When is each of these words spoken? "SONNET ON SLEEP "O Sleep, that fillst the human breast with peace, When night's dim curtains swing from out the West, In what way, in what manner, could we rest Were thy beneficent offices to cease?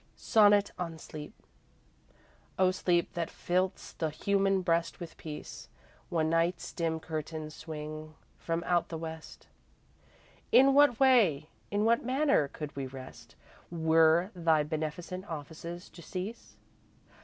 "SONNET 0.15 0.71
ON 0.79 0.97
SLEEP 0.97 1.31
"O 2.57 2.71
Sleep, 2.71 3.13
that 3.13 3.29
fillst 3.29 3.99
the 3.99 4.09
human 4.09 4.63
breast 4.63 4.99
with 4.99 5.15
peace, 5.15 5.69
When 6.09 6.27
night's 6.27 6.73
dim 6.73 6.99
curtains 6.99 7.53
swing 7.53 8.15
from 8.39 8.63
out 8.65 8.89
the 8.89 8.97
West, 8.97 9.45
In 10.51 10.73
what 10.73 10.99
way, 10.99 11.51
in 11.69 11.85
what 11.85 12.03
manner, 12.03 12.47
could 12.47 12.75
we 12.75 12.87
rest 12.87 13.35
Were 13.69 14.31
thy 14.33 14.63
beneficent 14.63 15.23
offices 15.27 15.87
to 15.91 16.01
cease? 16.01 16.55